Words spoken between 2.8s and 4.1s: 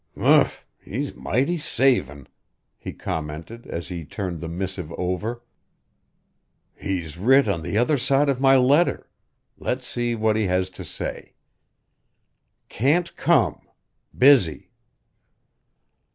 commented as he